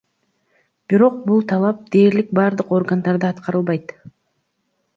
Бирок 0.93 1.19
бул 1.27 1.43
талап 1.51 1.83
дээрлик 1.97 2.33
бардык 2.41 2.73
органдарда 2.81 3.31
аткарылбайт. 3.35 3.97